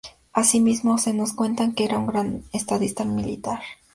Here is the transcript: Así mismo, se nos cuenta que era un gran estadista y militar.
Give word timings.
Así 0.33 0.59
mismo, 0.61 0.97
se 0.97 1.13
nos 1.13 1.31
cuenta 1.31 1.73
que 1.75 1.85
era 1.85 1.99
un 1.99 2.07
gran 2.07 2.43
estadista 2.53 3.03
y 3.03 3.09
militar. 3.09 3.59